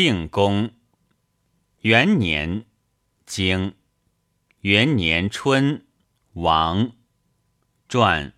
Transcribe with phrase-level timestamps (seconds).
[0.00, 0.70] 定公
[1.80, 2.64] 元年，
[3.26, 3.74] 经
[4.60, 5.84] 元年春，
[6.34, 6.92] 王
[7.88, 8.32] 传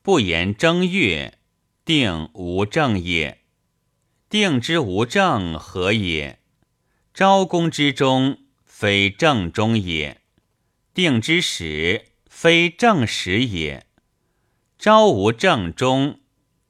[0.00, 1.38] 不言正月，
[1.84, 3.42] 定无正也。
[4.30, 6.40] 定之无正何也？
[7.12, 10.16] 昭公之中，非正中也；
[10.94, 13.86] 定之始，非正始也。
[14.78, 16.20] 昭无正中，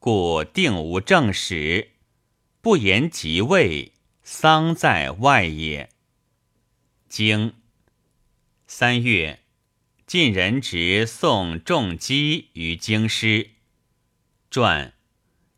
[0.00, 1.92] 故定无正始。
[2.60, 3.94] 不言即位，
[4.32, 5.90] 丧在外也。
[7.08, 7.54] 经
[8.68, 9.40] 三月，
[10.06, 13.50] 晋人执送仲基于京师。
[14.48, 14.94] 传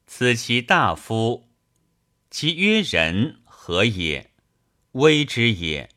[0.06, 1.50] 此其大夫。
[2.30, 4.30] 其曰人何也？
[4.92, 5.90] 威之也。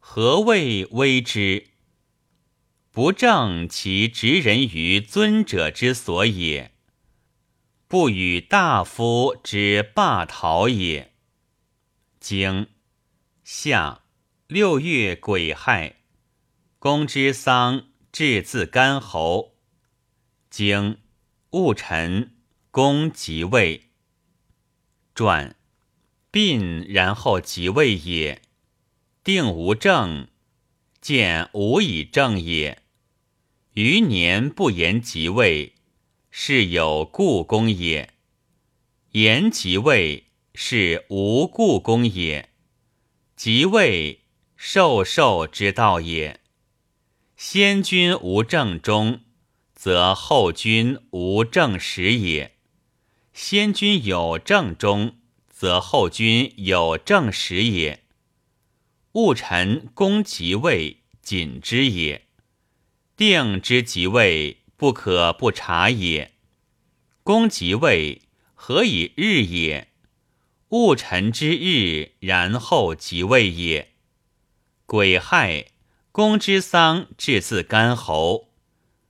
[0.00, 1.68] 何谓威之？
[2.90, 6.74] 不正其执人于尊者之所也，
[7.86, 11.11] 不与大夫之霸逃也。
[12.22, 12.68] 经
[13.42, 14.04] 夏
[14.46, 15.96] 六月癸亥，
[16.78, 19.56] 公之丧，至自干侯。
[20.48, 20.98] 经
[21.50, 22.36] 戊辰，
[22.70, 23.90] 公即位。
[25.16, 25.56] 传，
[26.30, 28.40] 病然后即位也。
[29.24, 30.28] 定无政，
[31.00, 32.84] 见无以正也。
[33.72, 35.74] 余年不言即位，
[36.30, 38.10] 是有故公也；
[39.10, 42.50] 言即位，是无故公也。
[43.36, 44.20] 即位，
[44.56, 46.40] 受受之道也。
[47.36, 49.20] 先君无正中，
[49.74, 52.56] 则后君无正始也。
[53.32, 55.16] 先君有正中，
[55.48, 58.04] 则后君有正始也。
[59.12, 62.22] 戊辰，公即位，谨之也；
[63.16, 66.32] 定之即位，不可不察也。
[67.22, 68.22] 公即位，
[68.54, 69.91] 何以日也？
[70.72, 73.92] 戊辰之日，然后即位也。
[74.86, 75.66] 癸亥，
[76.10, 78.48] 公之丧，至自干侯，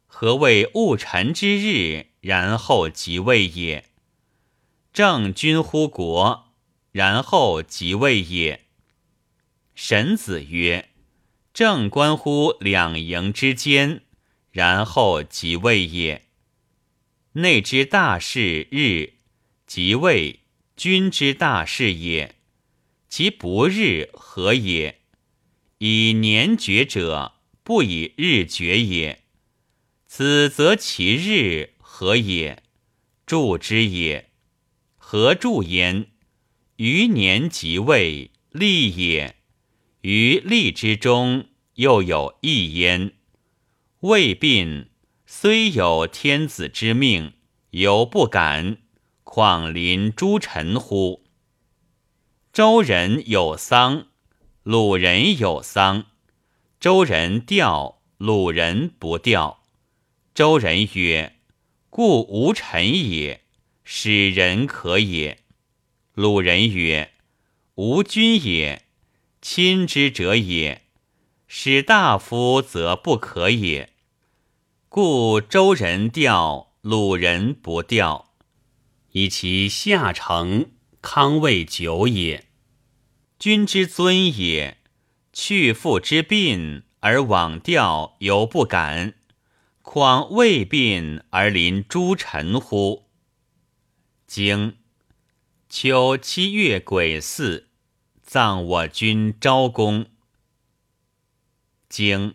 [0.08, 3.84] 何谓戊辰之日，然后即位也？
[4.92, 6.48] 正君乎国，
[6.90, 8.64] 然后即位也。
[9.76, 10.88] 神子曰
[11.54, 14.02] ：“正关乎两营之间，
[14.50, 16.26] 然后即位也。
[17.34, 19.12] 内之大事日，
[19.64, 20.40] 即位
[20.76, 22.36] 君之大事也。
[23.08, 25.00] 其不日何也？
[25.78, 29.24] 以年决者，不以日决也。
[30.06, 32.62] 此则其日何也？
[33.26, 34.30] 助之也。”
[35.04, 36.06] 何助焉？
[36.76, 39.36] 余年即位，立也。
[40.00, 43.12] 于立之中，又有一焉。
[44.00, 44.88] 未病，
[45.26, 47.34] 虽有天子之命，
[47.70, 48.78] 犹不敢，
[49.34, 51.24] 况临诸臣乎？
[52.52, 54.08] 周人有丧，
[54.62, 56.04] 鲁人有丧。
[56.78, 59.62] 周人吊，鲁人不吊。
[60.34, 61.36] 周人曰
[61.88, 63.40] ：“故无臣也。”
[63.84, 65.38] 使人可也。
[66.12, 67.12] 鲁人曰
[67.76, 68.84] ：“无君也，
[69.40, 70.82] 亲之者也。
[71.46, 73.94] 使大夫则不可也。
[74.90, 78.31] 故周人调，鲁人不调，
[79.12, 82.46] 以其下承康未久也。
[83.38, 84.78] 君之尊也，
[85.32, 89.14] 去父之病而往吊，犹不敢，
[89.82, 93.08] 况未病而临诸臣乎？”
[94.26, 94.76] 经
[95.68, 97.66] 秋七月癸巳，
[98.22, 100.06] 葬我君昭公。
[101.88, 102.34] 经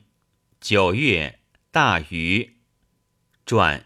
[0.59, 1.40] 九月
[1.72, 2.58] 大禹。
[3.46, 3.86] 传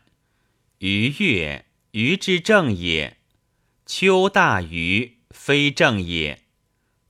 [0.80, 3.18] 禹月，禹之正也。
[3.86, 6.44] 秋大禹，非正也。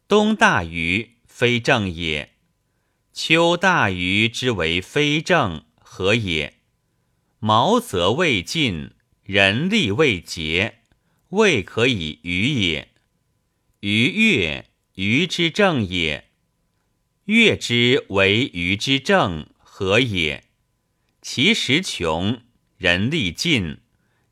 [0.08, 2.34] 冬大禹，非正也。
[3.14, 6.56] 秋大禹之为非正，何也？
[7.38, 10.80] 毛泽未尽，人力未竭。
[11.30, 12.90] 未可以虞也。
[13.82, 16.32] 虞月，虞之正也。
[17.26, 20.44] 月之为虞之正，何也？
[21.22, 22.42] 其时穷，
[22.78, 23.78] 人力尽，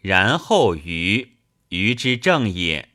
[0.02, 1.38] 然后虞，
[1.70, 2.90] 虞之正也。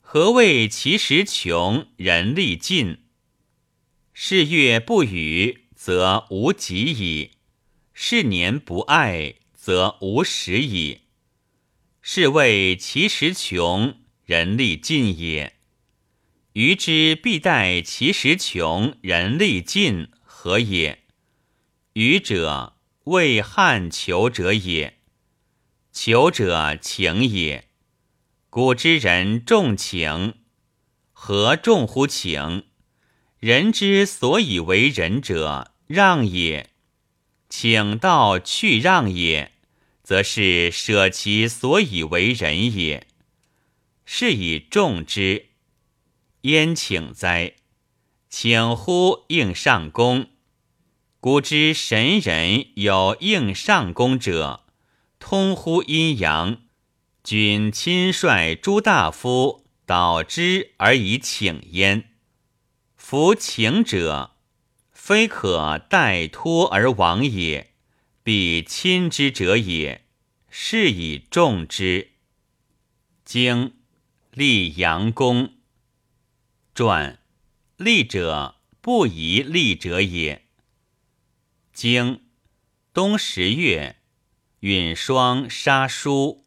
[0.00, 2.98] 何谓其时穷，人力尽？
[4.12, 7.30] 是月不雨，则无己矣；
[7.92, 11.00] 是年不爱，则无时矣。
[12.00, 15.56] 是谓其时穷，人力尽也。
[16.52, 21.02] 余之必待其时穷，人力尽，何也？
[21.94, 25.00] 愚者为汉求者也。
[25.94, 27.68] 求者情也。
[28.50, 30.34] 古之人重情，
[31.12, 32.64] 何重乎情？
[33.38, 36.70] 人之所以为人者，让也；
[37.48, 39.52] 请道去让也，
[40.02, 43.06] 则是舍其所以为人也。
[44.04, 45.50] 是以重之。
[46.40, 47.54] 焉请哉？
[48.28, 50.26] 请乎应上公。
[51.20, 54.63] 古之神人有应上公者，
[55.26, 56.64] 通乎阴阳。
[57.22, 62.10] 君亲率诸大夫导之而以请焉。
[62.94, 64.36] 夫请者，
[64.92, 67.72] 非可代托而亡也，
[68.22, 70.04] 必亲之者也。
[70.50, 72.10] 是以重之。
[73.24, 73.78] 经
[74.30, 75.54] 立阳公
[76.74, 77.18] 传，
[77.78, 80.44] 立者不宜立者也。
[81.72, 82.26] 经
[82.92, 83.96] 冬十月，
[84.64, 86.46] 允霜杀书。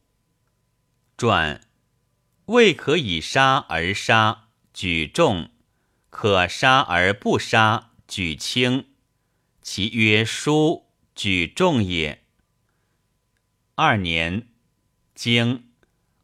[1.15, 1.61] 传
[2.45, 5.51] 未可以杀而杀，举重；
[6.09, 8.87] 可杀而不杀，举轻。
[9.61, 12.23] 其曰书，举重也。
[13.75, 14.47] 二年，
[15.13, 15.69] 经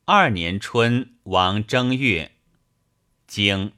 [0.05, 2.31] 二年春，王正月，
[3.27, 3.71] 经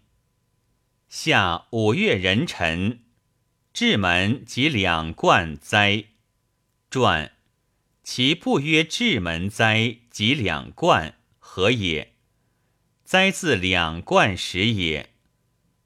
[1.10, 3.04] 夏五月壬辰。
[3.74, 6.06] 至门及两冠灾？
[6.90, 7.35] 传
[8.06, 12.13] 其不曰至门哉及两冠何也？
[13.04, 15.10] 哉自两冠时也。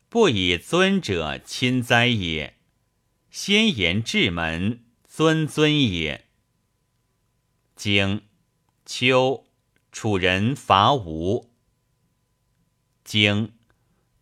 [0.09, 2.57] 不以尊者亲哉也。
[3.31, 6.25] 先言至门尊尊也。
[7.77, 8.23] 经
[8.85, 9.47] 秋
[9.89, 11.49] 楚人伐吴。
[13.05, 13.53] 经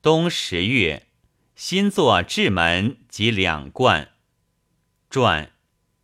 [0.03, 1.07] 冬十月。
[1.55, 4.11] 新作至门及两冠，
[5.09, 5.51] 传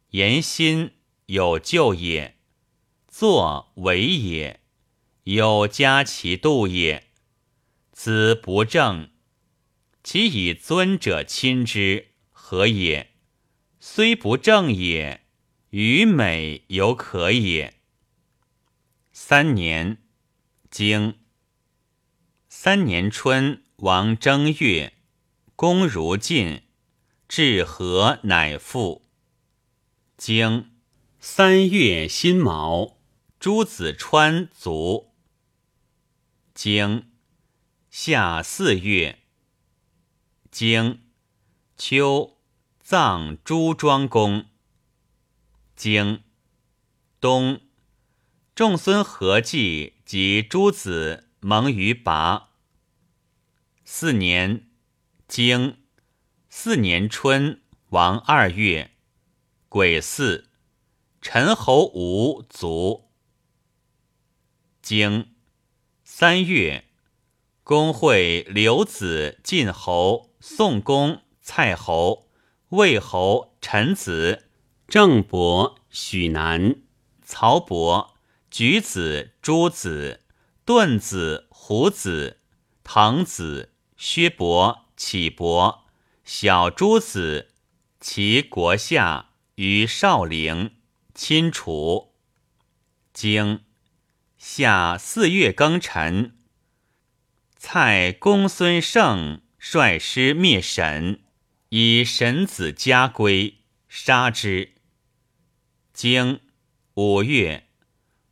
[0.10, 0.94] 言心
[1.34, 2.38] 有救也，
[3.08, 4.60] 作为也，
[5.24, 7.08] 有加其度也。
[7.92, 9.10] 子不正，
[10.04, 13.16] 其以尊者亲之，何也？
[13.80, 15.26] 虽不正也，
[15.72, 17.80] 于美犹可也。
[19.12, 20.04] 三年，
[20.70, 21.16] 经
[22.48, 24.94] 三年春，王正月。
[25.56, 26.62] 公如晋，
[27.28, 29.08] 至和乃复。
[30.16, 30.73] 经
[31.26, 32.98] 三月辛卯，
[33.40, 35.14] 朱子川卒。
[36.54, 37.14] 经
[37.90, 39.20] 夏四月，
[40.52, 41.02] 经
[41.78, 42.42] 秋
[42.82, 44.48] 葬朱庄公。
[45.78, 46.24] 经
[47.22, 47.62] 冬，
[48.54, 52.50] 仲孙何忌及诸子蒙于拔。
[53.86, 54.70] 四年。
[55.30, 55.78] 经
[56.50, 57.62] 四年春，
[57.92, 58.92] 王二月，
[59.70, 60.50] 癸巳，
[61.26, 63.10] 陈侯吴卒。
[64.82, 65.34] 经
[66.04, 66.84] 三月，
[67.64, 72.28] 公会刘子晋侯、宋公、蔡侯、
[72.72, 74.50] 魏侯、陈子、
[74.86, 76.82] 郑伯、许南、
[77.22, 78.16] 曹伯、
[78.52, 80.20] 举子、朱子、
[80.66, 82.42] 顿子、胡子、
[82.84, 84.82] 唐子、薛伯。
[84.96, 85.86] 启伯
[86.24, 87.50] 小诸子，
[88.00, 90.72] 其国下于少陵，
[91.14, 92.14] 亲楚。
[93.14, 93.62] 经
[94.38, 96.36] 夏四月庚辰，
[97.56, 101.22] 蔡公孙胜率师灭沈，
[101.70, 104.74] 以沈子家归，杀之。
[105.94, 106.40] 经
[106.96, 107.68] 五月，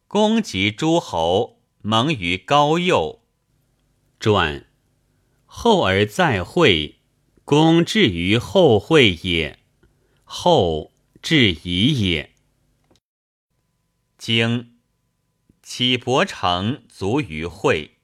[0.07, 3.21] 公及诸侯盟于高右。
[4.19, 4.65] 传。
[5.45, 7.01] 后而再会，
[7.43, 9.59] 公至于后会也。
[10.23, 12.30] 后至矣也。
[14.21, 14.77] 经
[15.63, 17.97] 启伯承卒于会。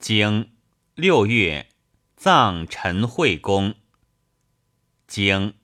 [0.00, 0.52] 经
[0.96, 1.68] 六月，
[2.16, 3.76] 葬陈惠公。
[5.06, 5.54] 经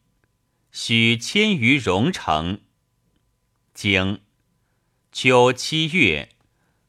[0.71, 2.61] 许迁于荣城。
[3.75, 4.21] 经
[5.11, 6.37] 秋七月，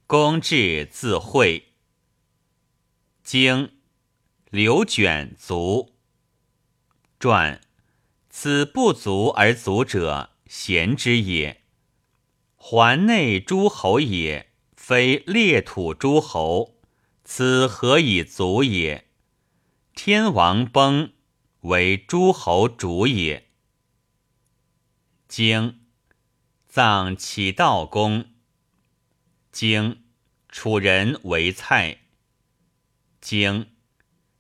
[0.05, 1.73] 公至自会。
[3.23, 3.79] 经
[4.51, 5.95] 刘卷卒。
[7.19, 7.59] 传
[8.29, 11.63] 此不足而足者，贤之也。
[12.61, 16.75] 环内诸侯也，非列土诸侯，
[17.23, 19.07] 此何以足也？
[19.95, 21.13] 天王崩，
[21.61, 23.47] 为诸侯主也。
[25.27, 25.79] 经
[26.67, 28.25] 葬启道公。
[29.51, 30.03] 经
[30.49, 31.99] 楚人为蔡。
[33.21, 33.71] 经。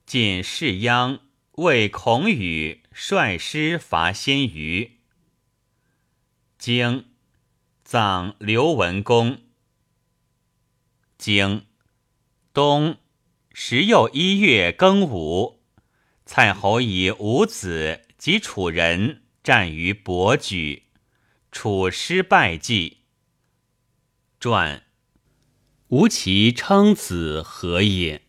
[0.05, 1.19] 晋士鞅
[1.51, 4.99] 为孔宇率师伐先虞。
[6.57, 7.08] 经
[7.91, 9.39] 葬刘文公。
[11.17, 11.65] 经
[12.53, 12.97] 冬
[13.51, 15.63] 时又一月庚午，
[16.23, 20.83] 蔡侯以五子及楚人战于伯举，
[21.51, 22.99] 楚失败绩。
[24.39, 24.83] 传
[25.87, 28.21] 吾其称子何也？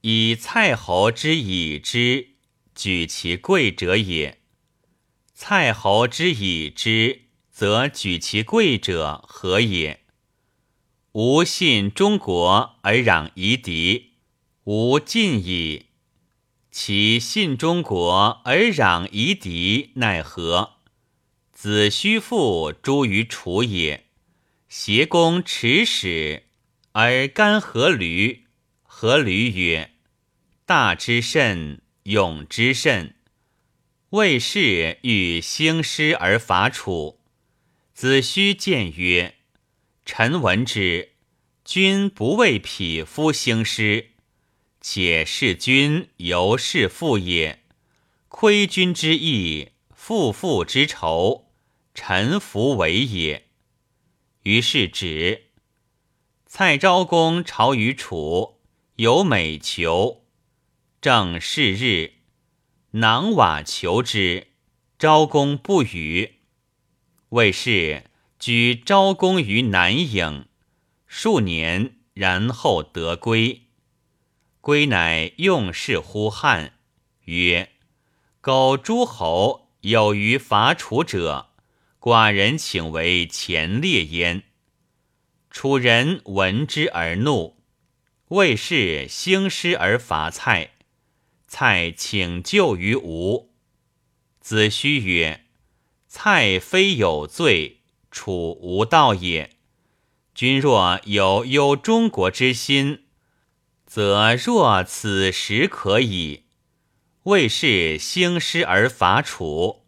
[0.00, 2.30] 以蔡侯之以之，
[2.74, 4.40] 举其贵者也。
[5.32, 7.25] 蔡侯之以之，
[7.58, 10.00] 则举其贵者何也？
[11.12, 14.10] 吾信中国而攘夷狄，
[14.64, 15.86] 吾尽矣。
[16.70, 20.74] 其信中国而攘夷狄，奈何？
[21.50, 24.04] 子虚父诸于楚也。
[24.68, 26.42] 挟公持使
[26.92, 28.44] 而干何驴？
[28.82, 29.92] 何驴曰
[30.66, 33.14] ：“大之甚，勇之甚。”
[34.12, 37.18] 魏氏欲兴师而伐楚，
[37.96, 39.36] 子虚谏曰。
[40.04, 41.12] 臣闻之，
[41.64, 44.10] 君不为匹夫兴师，
[44.82, 47.64] 且弑君犹弑父也。
[48.28, 51.46] 亏君之义，负父之仇，
[51.94, 53.46] 臣弗为也。
[54.42, 55.44] 于是止。
[56.44, 58.60] 蔡昭公朝于楚，
[58.96, 60.26] 有美求，
[61.00, 62.16] 正是日，
[62.90, 64.48] 囊瓦求之，
[64.98, 66.35] 昭公不与。
[67.36, 68.04] 魏氏。
[68.38, 70.44] 居昭公于南郢
[71.06, 73.62] 数年，然后得归。
[74.60, 76.74] 归乃用事呼汉，
[77.24, 77.72] 曰
[78.40, 81.50] ：“苟诸侯有于伐楚者，
[81.98, 84.44] 寡人请为前列焉。”
[85.50, 87.56] 楚人闻之而怒，
[88.28, 90.72] 魏氏兴师而伐蔡。
[91.46, 93.54] 蔡请救于吴。
[94.40, 95.45] 子胥曰
[96.18, 99.58] ：“蔡非有罪。”楚无道也。
[100.34, 103.04] 君若有忧中国之心，
[103.84, 106.44] 则若此时可矣。
[107.24, 109.84] 为是兴师而伐楚，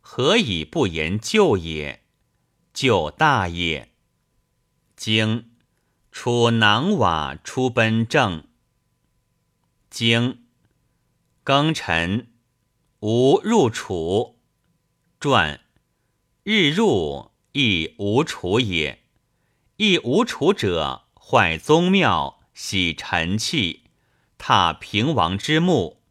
[0.00, 2.04] 何以不言救也？
[2.72, 3.92] 救大也。
[4.96, 5.50] 经
[6.10, 8.44] 楚囊瓦出奔郑。
[9.90, 10.46] 经
[11.44, 12.32] 庚辰，
[13.00, 14.35] 吾入楚。
[15.18, 15.60] 传。
[16.42, 19.02] 日入亦无楚也，
[19.76, 23.84] 亦无楚者，坏宗庙，洗尘器，
[24.36, 26.02] 踏平王之墓，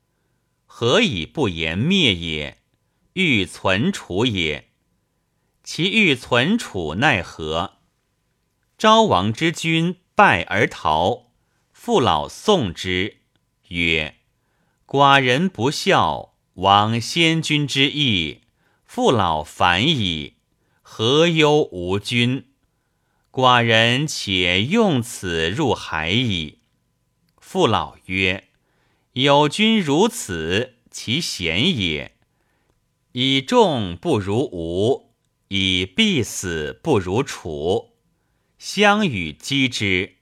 [0.65, 2.57] 何以不言灭也？
[3.13, 4.69] 欲存楚也。
[5.63, 7.77] 其欲存楚奈何？
[8.77, 11.27] 昭王之君败而逃，
[11.71, 13.19] 父老送之，
[13.69, 14.15] 曰
[14.85, 18.41] ：“寡人不孝，亡先君之义。”
[18.95, 20.35] 父老反矣，
[20.81, 22.45] 何忧无君？
[23.29, 26.59] 寡人且用此入海矣。
[27.37, 28.45] 父老曰
[29.11, 32.15] ：“有君如此，其贤也。
[33.11, 35.11] 以众不如无，
[35.49, 37.97] 以必死不如楚。
[38.57, 40.19] 相与击之，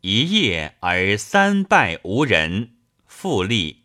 [0.00, 3.82] 一夜而三败无人，复立。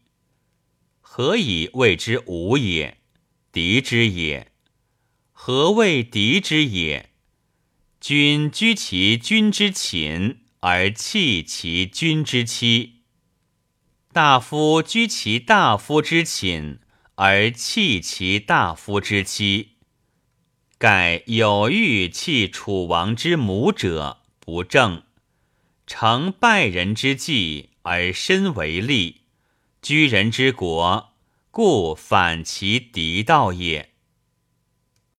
[1.02, 3.00] 何以谓之无也？”
[3.52, 4.50] 敌之也，
[5.34, 7.10] 何谓敌之也？
[8.00, 13.02] 君居其君之寝而弃其君之妻，
[14.14, 16.80] 大夫居其大夫之寝
[17.16, 19.72] 而弃其大夫之妻。
[20.78, 25.04] 盖有欲弃楚王之母者，不正。
[25.86, 29.24] 成败人之计而身为利，
[29.82, 31.11] 居人之国。
[31.52, 33.91] 故反其敌道也。